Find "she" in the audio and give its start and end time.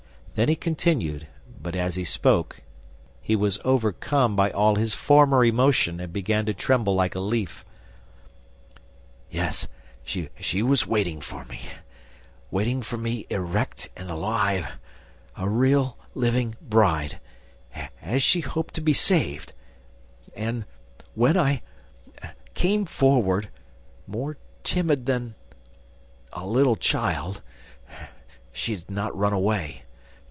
10.03-10.63, 18.23-18.39, 28.53-28.77